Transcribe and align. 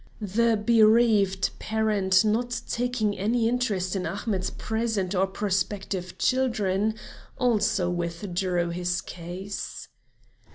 The 0.19 0.57
bereaved 0.57 1.51
parent 1.59 2.25
not 2.25 2.61
taking 2.67 3.15
any 3.19 3.47
interest 3.47 3.95
in 3.95 4.07
Ahmet's 4.07 4.49
present 4.49 5.13
or 5.13 5.27
prospective 5.27 6.17
children, 6.17 6.95
also 7.37 7.87
withdrew 7.87 8.69
his 8.71 8.99
case. 8.99 9.89